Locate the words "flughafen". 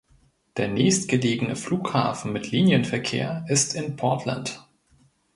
1.55-2.33